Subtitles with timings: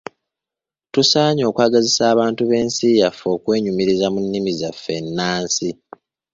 [0.93, 5.69] Tusaanye okwagazisa abantu b'ensi yaffe okwenyumiriza mu nnimi zaffe ennansi.